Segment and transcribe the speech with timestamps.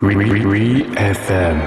[0.00, 1.58] Re Re FM。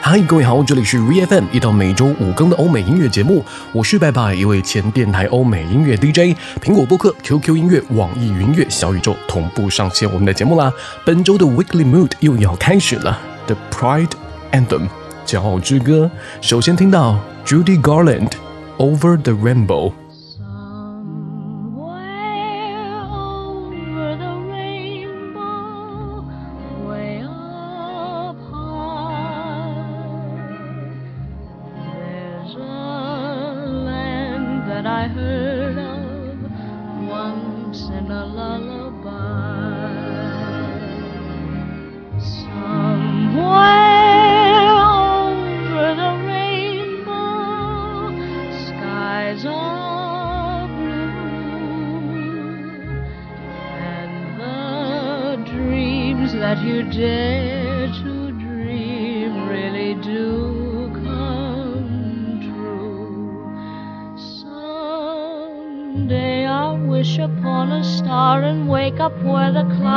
[0.00, 3.44] 嗨，各位好，这里是 Re FM，一档每周五更的欧美音乐节目。
[3.72, 10.72] 我是拜拜，一位前电台欧美音乐 DJ，苹果播客、QQ 音乐、网易云音乐、小宇宙同步上线我们的节目啦。
[11.04, 13.18] 本周的 Weekly Mood 又要开始了
[13.48, 14.12] ，The Pride
[14.52, 14.88] Anthem，
[15.26, 16.08] 骄傲之歌。
[16.40, 17.18] 首先听到
[17.50, 18.36] Judy Garland
[18.78, 19.99] Over the Rainbow。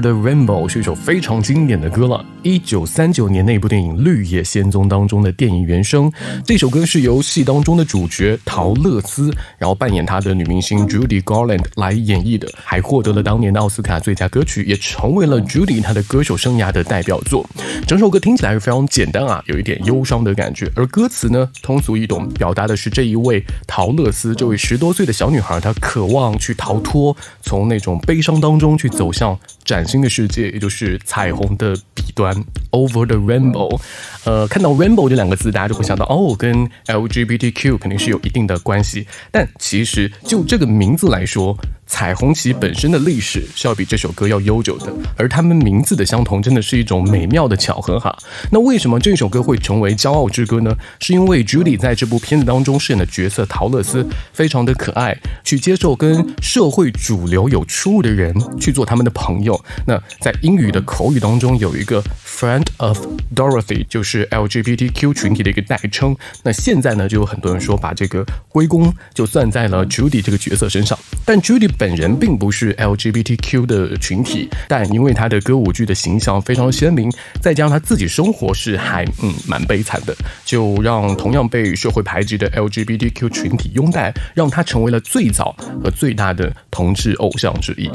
[0.00, 6.10] The Rainbow 是一首非常经典的歌了，一九三九年那部电影《绿野仙踪》当中的电影原声。
[6.44, 17.46] 这首歌是由戏当中的主角陶乐斯，然后扮演他的女明星 Judy Garland 来演绎的，还获得了当年的奥斯卡最佳歌曲，也成为了 Judy 她的歌手生涯的代表作。
[17.86, 32.34] 整首歌听起来是非常简单啊，有一点忧伤的感觉，而歌词呢通俗易懂，表达的是这一位陶乐斯这位十多岁的小女孩，她渴望去逃脱，从那种悲伤当中去走向崭新的世界，也就是彩虹的彼端
[32.70, 33.78] ，Over the Rainbow。
[34.24, 39.06] 呃，看到 Rainbow 这两个字，大家就会想到哦，跟 LGBTQ 肯定是有一定的关系。
[39.30, 48.16] 但其实就这个名字来说，彩虹旗本身的历史是要比这首歌要悠久的，而他们名字的相同，真的是一种美妙的巧合哈。
[48.50, 50.76] 那为什么这首歌会成为骄傲之歌呢？
[51.00, 59.64] 是因为 Judy 在这部片子当中饰演的角色陶乐斯非常的可爱，去接受跟社会主流有出入的人去做他们的朋友。
[59.86, 66.16] 那在英语的口语当中有一个 Friend of Dorothy，就是 LGBTQ 群体的一个代称。
[66.42, 77.10] 那现在呢，就有很多人说把这个归功就算在了 Judy 这个角色身上，但 Judy 本人并不是 LGBTQ 的群体，但因为他的歌舞剧的形象非常鲜明，
[77.40, 87.90] 再加上他自己生活是还嗯蛮悲惨的，就让同样被社会排挤的 LGBTQ 群体拥戴，让他成为了最早和最大的同志偶像之一。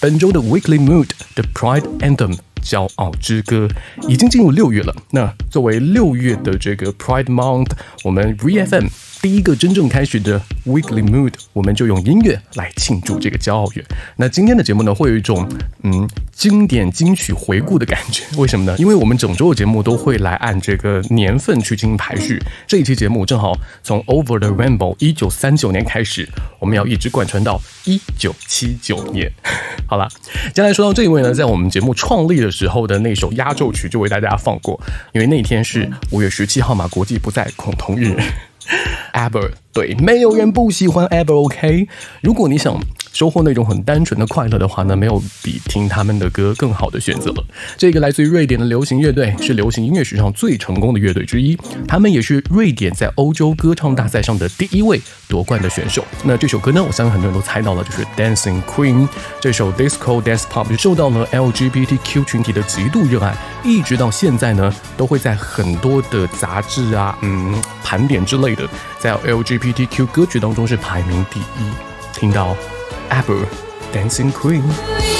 [0.00, 2.36] 本周的 Weekly Mood 的 Pride Anthem。
[2.66, 3.68] 骄傲之歌
[4.08, 4.92] 已经进入六月了。
[5.12, 7.70] 那作为六月的这个 Pride Month，
[8.02, 8.88] 我们 ReFM
[9.26, 13.84] 第一个真正开始的 Weekly Mood，我们就用音乐来庆祝这个骄傲月。
[14.14, 15.44] 那今天的节目呢，会有一种
[15.82, 18.22] 嗯经典金曲回顾的感觉。
[18.38, 18.76] 为什么呢？
[18.78, 22.40] 因为我们整周的节目都会来按这个年份去进行排序。
[22.68, 23.52] 这一期节目正好
[23.82, 26.28] 从 Over the Rainbow 一九三九年开始，
[26.60, 29.28] 我们要一直贯穿到一九七九年。
[29.90, 30.08] 好了，
[30.54, 34.80] 接下来说到这一位呢，在我们节目创立的时候的那首压轴曲就为大家放过，
[35.12, 38.14] 因为那天是五月十七号嘛，国际不再恐同日。
[39.16, 41.88] Ever 对，没有人不喜欢 Ever，OK。
[42.20, 42.78] 如果你想
[43.16, 47.42] 收获那种很单纯的快乐的话呢，没有比听他们的歌更好的选择了。
[47.78, 51.56] 这个来自于瑞典的流行乐队，是流行音乐史上最成功的乐队之一，
[51.88, 56.04] 他们也是瑞典在欧洲歌唱大赛上的第一位夺冠的选手。
[56.24, 59.08] 那这首歌呢，我相信很多人都猜到了，就是 Dancing Queen。
[59.40, 63.34] 这首 Disco Dance Pop 受到了 LGBTQ 群体的极度热爱，
[63.64, 68.68] 一直到现在呢，都会在很多的杂志啊，嗯，盘点之类的，
[68.98, 71.72] 在 LGBTQ 歌曲当中是排名第一。
[72.12, 72.54] 听到。
[73.10, 73.48] ABBA
[73.92, 75.15] Dancing Queen。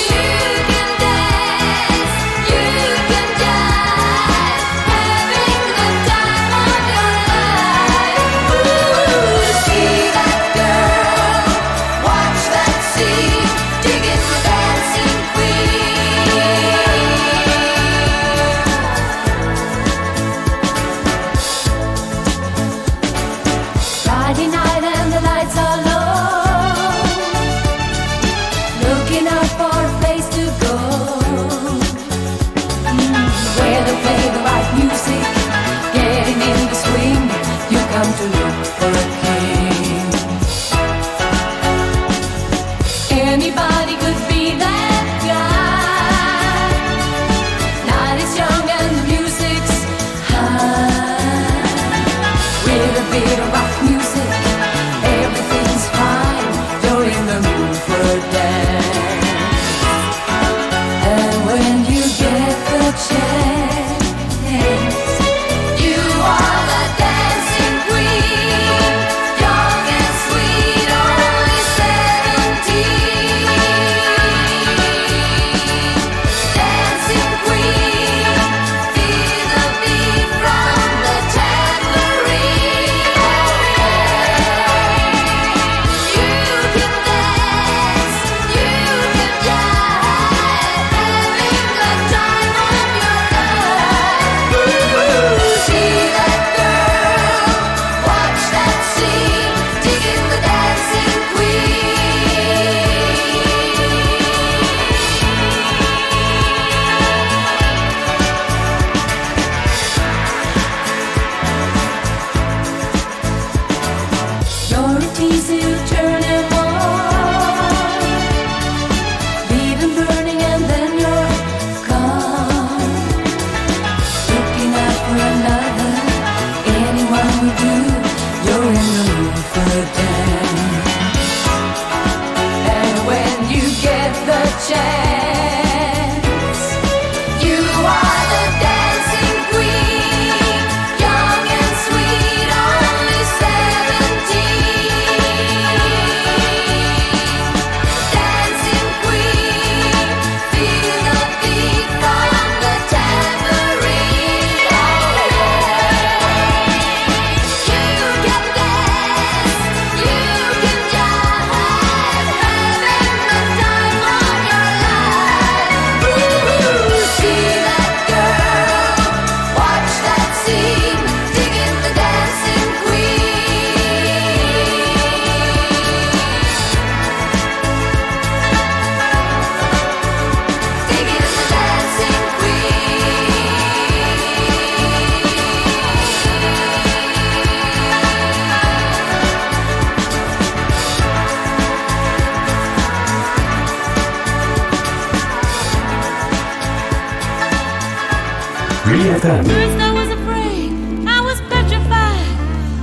[199.26, 200.70] First I was afraid,
[201.02, 202.30] I was petrified.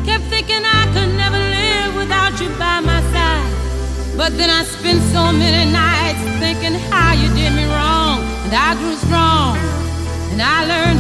[0.06, 3.48] Kept thinking I could never live without you by my side.
[4.18, 8.20] But then I spent so many nights thinking how you did me wrong.
[8.44, 9.56] And I grew strong,
[10.36, 11.00] and I learned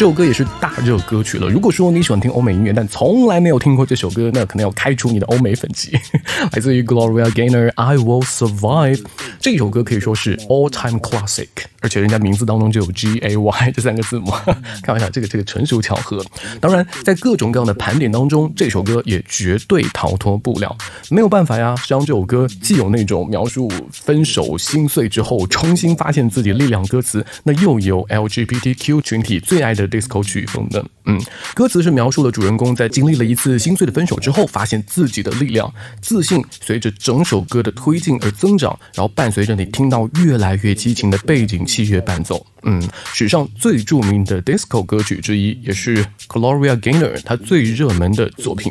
[0.00, 1.50] 这首歌也是大热歌曲了。
[1.50, 5.92] 如果说你喜欢听欧美音乐，但从来没有听过这首歌，那可能要开除你的欧美粉籍。
[6.52, 9.04] 来自于 Gloria Gaynor，I Will Survive。
[9.40, 11.48] 这首歌可以说是 all time classic，
[11.80, 14.30] 而且人家名字当中就有 G A Y 这三个字母。
[14.84, 16.22] 开玩笑，这个这个纯属巧合。
[16.60, 20.76] 当然，在各种各样的盘点当中，这首歌也绝对逃脱不了。
[21.08, 30.84] 没有办法呀，实际上这首歌既有那种描述分手心碎之后重新发现自己力量歌词，那又有 LGBTQ 群体最爱的 disco 曲风的。
[31.06, 31.18] 嗯，
[31.54, 42.44] 歌词是描述了主人公在经历了一次心碎的分手之后，发现自己的力量、自信随着整首歌的推进而增长，然后伴随着你听到越来越激情的背景器乐伴奏。
[42.62, 42.82] 嗯，
[43.14, 48.70] 史上最著名的 disco 歌曲之一，也是 Gloria Gaynor 她最热门的作品。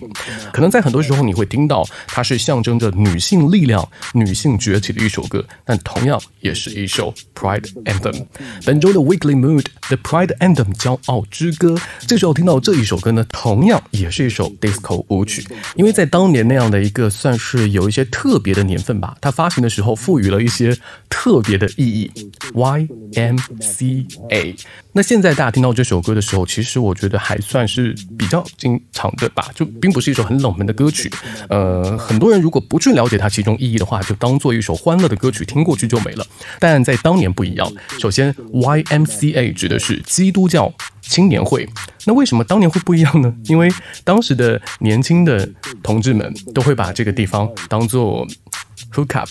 [0.54, 8.26] 可能在很多时候你会听到它是象征着女性力量、女性崛起的一首歌，但同样也是一首 Pride Anthem。
[8.64, 11.76] 本周的 Weekly Mood The Pride Anthem 骄傲之歌。
[12.06, 15.44] 这时候听到这一首歌呢，同样也是一首 disco 舞曲，
[15.76, 20.76] 因为在当年那样的一个算是有一些特别的年份吧，它发行的时候赋予了一些
[21.08, 22.12] 特别的意义。
[22.54, 24.56] YMCA。
[24.92, 31.12] 那现在大家听到这首歌的时候，其实我觉得还算是比较经常的吧，就并不是一首很冷门的歌曲。
[31.48, 36.26] 呃，很多人如果不去了解它其中意义的话，就当做一首欢乐的歌曲听过去就没了。
[36.60, 37.72] 但在当年不一样。
[38.00, 41.68] 首先，YMCA 指的是基督教青年会。
[42.06, 43.34] 那为什么当年会不一样呢？
[43.46, 43.70] 因为
[44.04, 45.48] 当时的年轻的
[45.84, 48.28] 同志们都会把这个地方当做
[48.94, 49.30] hook up。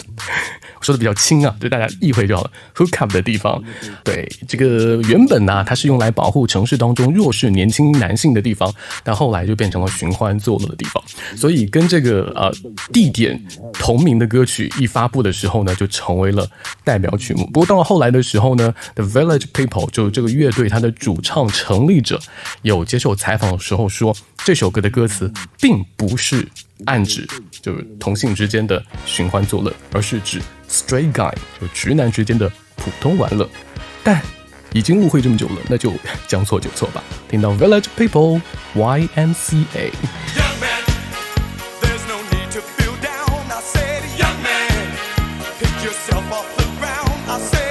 [0.81, 2.51] 说的比较轻啊，就大家意会就好了。
[2.77, 3.61] Hook up 的地方，
[4.05, 8.73] 对这个原本呢，它是用来保护城市当中弱势年轻男性的地方，
[9.03, 11.03] 但后来就变成了寻欢作乐的地方。
[11.37, 12.49] 所以跟这个呃
[12.93, 16.49] 地点同名的歌曲一发布的时候呢，就成为了
[16.85, 17.45] 代表曲目。
[17.47, 22.21] 不过到了后来的时候呢，The Village People 就这个乐队它的主唱成立者
[22.63, 25.29] 有接受采访的时候说，这首歌的歌词
[25.61, 26.47] 并不是
[26.87, 27.27] 暗指
[27.61, 30.41] 就是同性之间的寻欢作乐，而是指。
[30.71, 33.49] Straight guy 就直男之间的普通玩乐，
[34.05, 34.23] 但
[34.73, 35.93] 已经误会这么久了，那就
[36.29, 37.03] 将错就错吧。
[37.29, 38.41] 听到 Village People
[38.75, 39.91] YMCA。
[47.29, 47.39] stay at the YMCA.
[47.39, 47.68] It's fun to stay at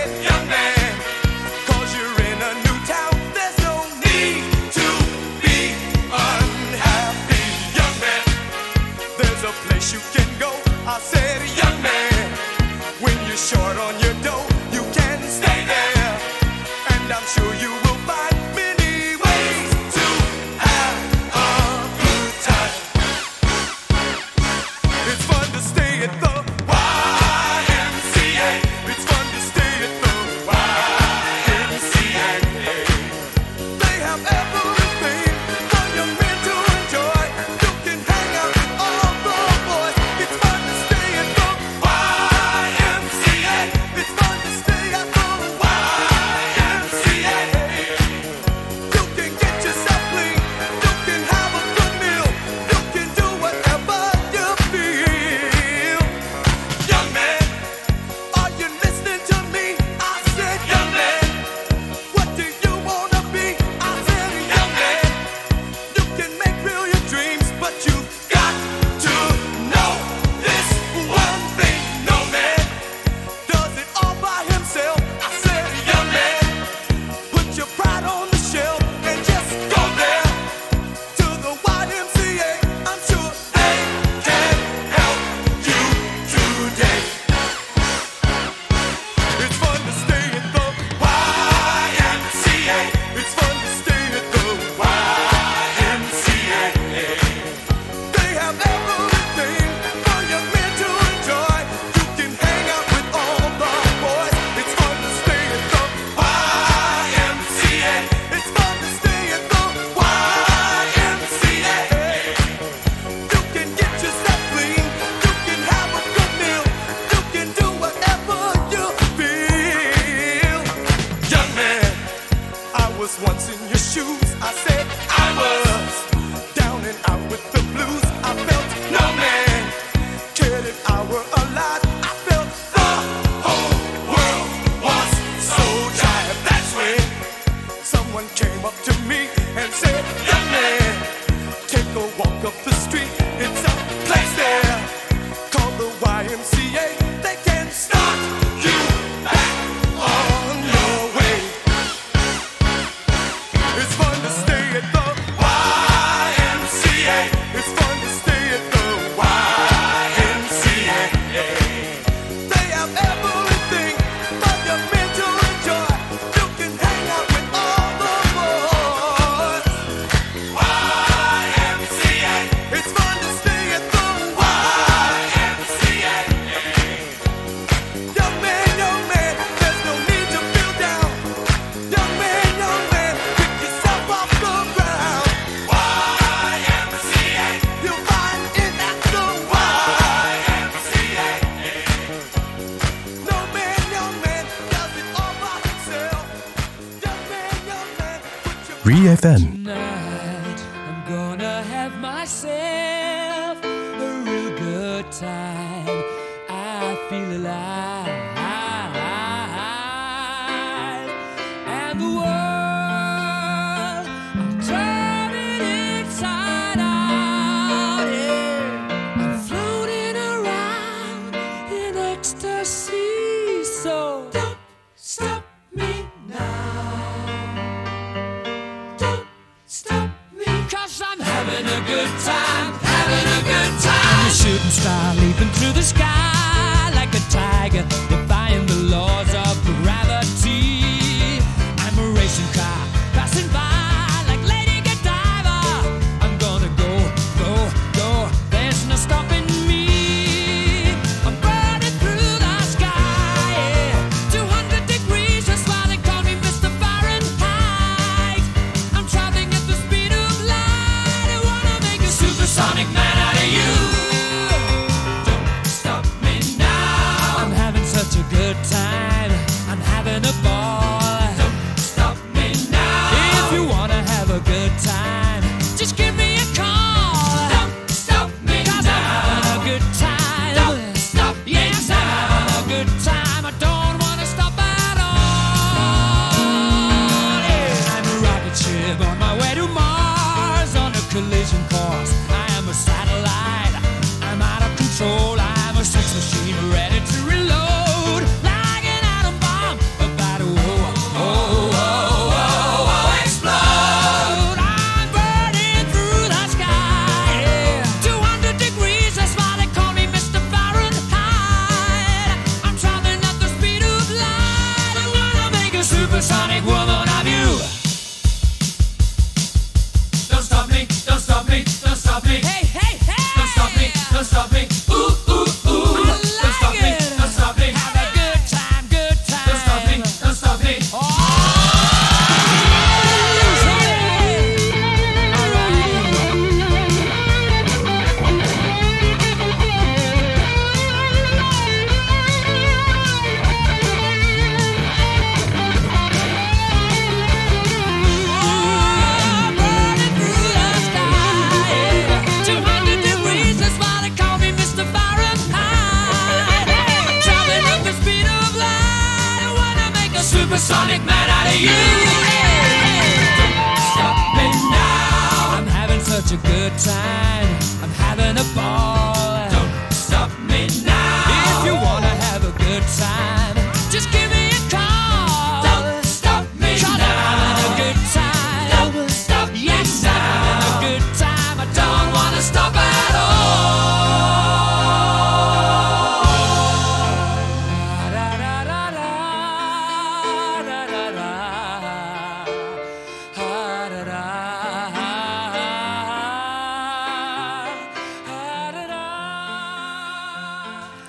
[211.98, 212.36] the world,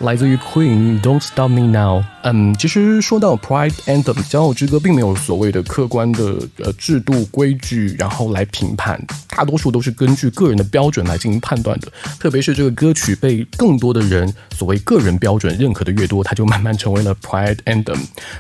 [0.00, 2.04] 来自于 Queen Don't Stop Me Now。
[2.22, 11.90] 嗯，其实说到 Pride Anthem 骄傲之歌，并没有所谓的客观的呃制度规矩，然后来评判，大多数都是根据个人的标准来进行判断的。
[12.20, 17.98] 特别是这个歌曲被更多的人所谓个人标准认可的越多，它就慢慢成为了 Pride Anthem。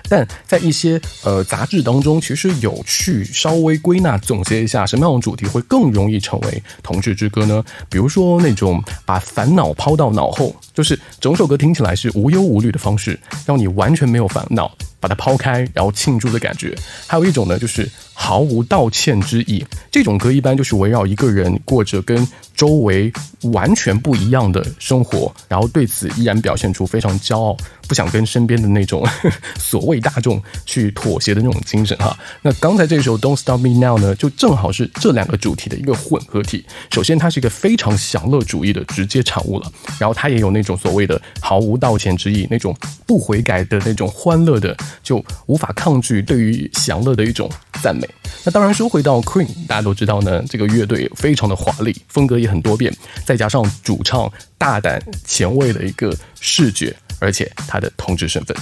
[0.08, 7.64] 但在一些呃杂志当中，其实有去稍微归纳总结一下，什么样的主题会更容易成为同志之歌呢？
[7.88, 16.76] 比如说那种把烦恼抛到脑后，就是整首歌听起来是无忧无虑的方式，让你完全没有烦恼，把它抛开，然后庆祝的感觉。
[17.06, 19.64] 还有一种呢，就是毫无道歉之意。
[19.92, 29.06] 这种歌一般就是围绕一个人过着跟周围完全不一样的生活，然后对此依然表现出非常骄傲，不想跟身边的那种
[29.56, 32.18] 所谓大众去妥协的那种精神哈。
[32.42, 36.66] 那刚才这首 Don't Stop Me Now 呢，就正好是这两个主题的一个混合体。
[36.90, 42.76] 首先，它是一个非常享乐主义的直接产物了，然后它也有那种所谓的毫无道歉之意，那种
[43.06, 47.48] 不悔改的那种欢乐的，就无法抗拒对于享乐的一种
[47.80, 48.07] 赞美。
[48.44, 52.94] 那当然说回到 Queen，大家都知道呢，这个乐队非常的华丽，风格也很多变，
[53.24, 58.56] 再加上主唱大胆前卫的一个视觉，而且他的同志身份。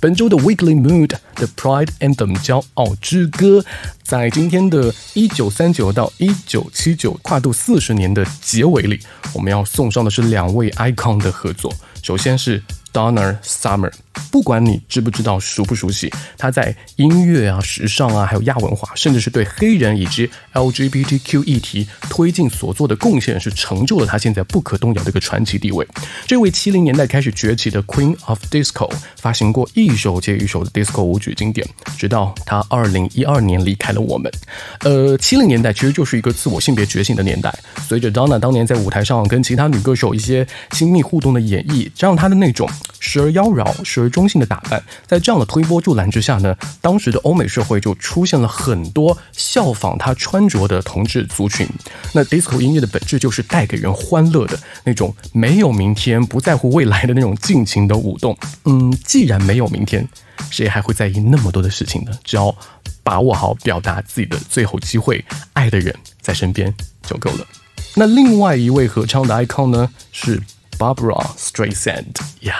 [0.00, 3.64] 本周的 Weekly Mood 的 Pride Anthem 骄傲之歌，
[4.04, 9.00] 在今天的一九三九到一九七九跨度四十年的结尾里，
[9.32, 11.72] 我们要送上的是两位 icon 的合作。
[12.00, 13.92] 首先是 Donna Summer。
[14.30, 25.86] 不管你知不知道、熟不熟悉，她在音乐啊、时尚啊，还有亚文化，甚至是对黑人以及 LGBTQ 议题推进所做的贡献，是成就了她现在不可动摇的一个传奇地位。
[26.26, 31.66] 这位七零年代开始崛起的 Queen of Disco，发行过一首接一首的 disco 舞曲经典，
[31.98, 34.32] 直到她二零一二年离开了我们。
[34.80, 37.54] 呃，七零年代其实就是一个自我性别觉醒的年代。
[37.86, 42.66] 随着 Donna 当年在舞台上跟其他女歌手一些亲密互动的演绎，加上她的那种
[42.98, 51.66] 时而妖娆、时而中性的打扮，在这样的推波助澜之下呢，当时的欧美社会就出现了很多效仿她穿着的同志族群。
[52.12, 58.36] 那 disco 音乐的本质就是带给人欢乐的那种没有明天、不在乎未来的那种尽情的舞动。
[58.64, 60.08] 嗯，既然没有明天，
[60.50, 62.12] 谁还会在意那么多的事情呢？
[62.24, 62.54] 只要
[63.02, 66.72] 把握好表达自己的最后机会，爱的人在身边
[67.06, 67.46] 就够了。
[67.94, 70.40] 那另外一位合唱的 icon 呢是
[70.82, 72.56] Barbara Streisand 呀。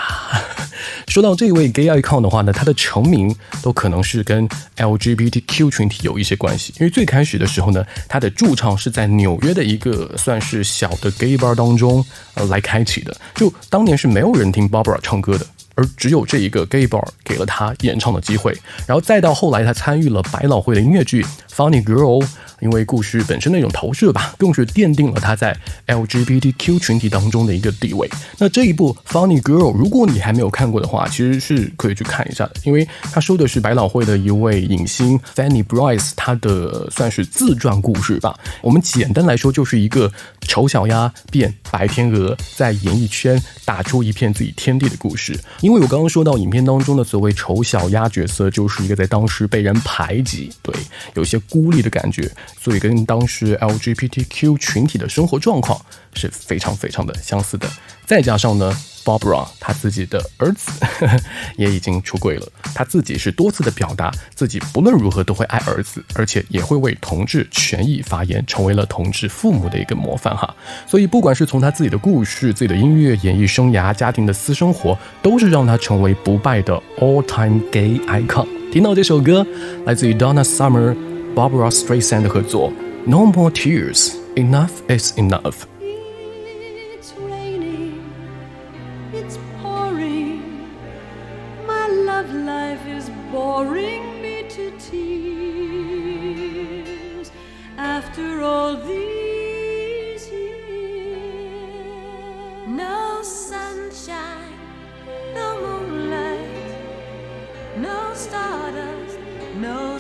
[1.09, 12.05] 说到这位 gay icon 的话呢，他的成名都可能是跟 LGBTQ 群体有一些关系，因为最开始的时候呢，他的驻唱是在纽约的一个算是小的 gay bar 当中
[12.35, 15.45] 呃来开启的，就当年是没有人听 Barbara 唱歌的。
[15.75, 18.53] 而只有这一个 gay bar 给了他演唱的机会，
[18.87, 21.23] 然后再到后来，他参与了百老汇的音乐剧
[21.55, 22.23] 《Funny Girl》，
[22.61, 25.57] 因为故事本身的一种投射吧，更是奠定了他在
[25.87, 28.09] LGBTQ 群体当中的一个地位。
[28.39, 38.39] 那这一部《Funny Girl》，如果你还没有看过的话，其实是可以去看一下的，因为他说的是百老汇的一位影星 Fanny Bryce 他的算是自传故事吧。
[38.61, 40.13] 我们简单来说，就是一个
[40.47, 45.39] 丑小鸭变白天鹅，在演艺圈打出一片自己天地的故事。
[45.61, 50.75] 因为我刚刚说到，影片当中的所谓丑小鸭角色，就是一个在当时被人排挤，对，
[51.15, 55.81] 有些孤立的感觉，所以跟当时 LGBTQ 群体的生活状况
[56.15, 57.69] 是非常非常的相似的。
[58.05, 60.71] 再加上呢，Barbara 她自己的儿子
[61.57, 70.55] 也已经出柜了，她自己是多次的表达自己不论如何都会爱儿子，而且也会为同志权益发言，成为了同志父母的一个模范哈。
[70.87, 78.47] 所以不管是从他自己的故事、自己的音乐演艺生涯、家庭的私生活，都是让他成为不败的 all-time gay icon。
[78.71, 79.47] 听到这首歌，
[79.85, 80.97] 来自于 Donna Summer、
[81.35, 82.71] Barbara Streisand 的合作，
[83.05, 85.72] 《No More Tears》，Enough is Enough。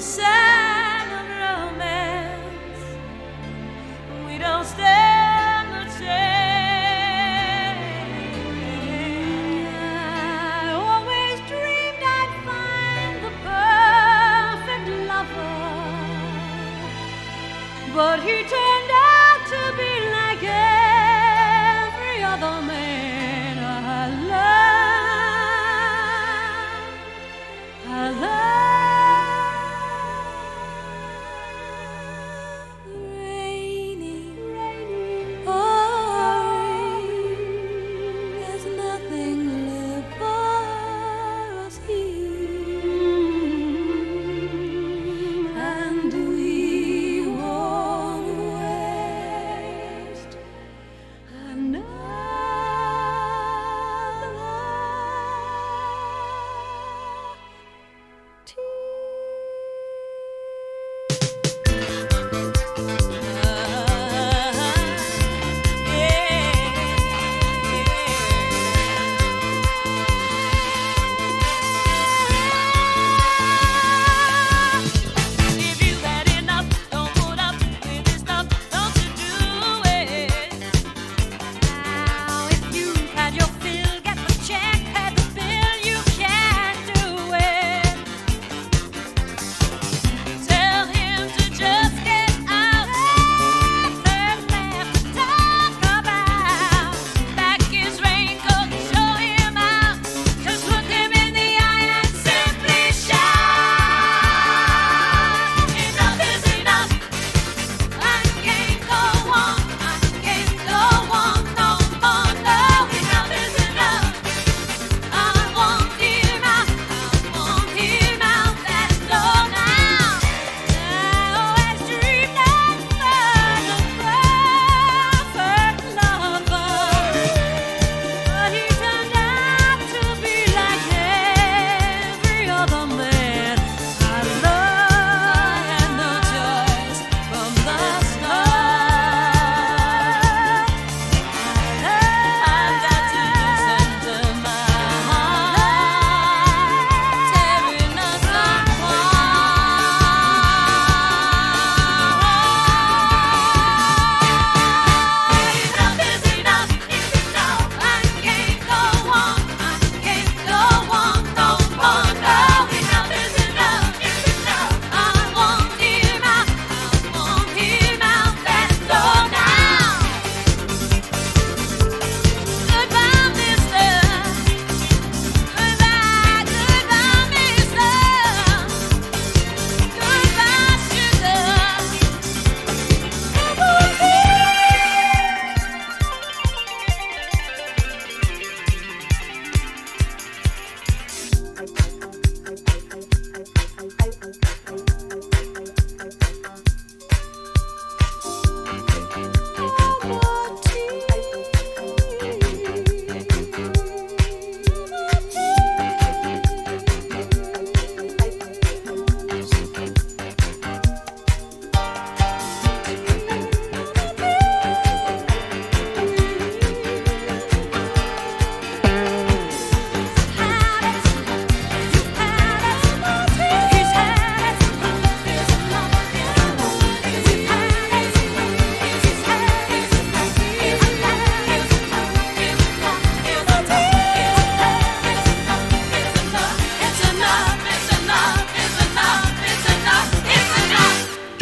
[0.02, 0.41] say.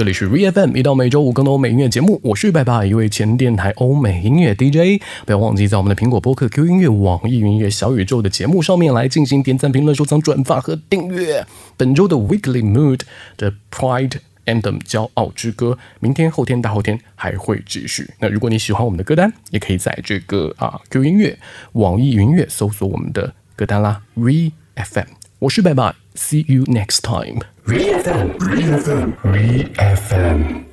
[0.00, 5.02] 这里是 Re FM，一到每周五更多欧美音乐节目，我是白爸，一位前电台欧美音乐 DJ。
[5.26, 11.46] 不要忘记在我们的苹果播客、Q 音乐、网易云音乐、小宇宙的节目上面来进行点赞、评论、收藏、转发和订阅。
[11.76, 13.00] 本周的 Weekly Mood
[13.36, 14.14] 的 Pride
[14.46, 18.14] Anthem 骄傲之歌，明天、后天、大后天还会继续。
[18.20, 21.38] 那如果你喜欢我们的歌单，也可以在这个啊 Q 音乐、
[21.72, 25.08] 网易云音乐搜索我们的歌单啦，Re FM。
[25.40, 27.42] 我是白爸，See you next time。
[27.70, 30.69] VFM VFM VFM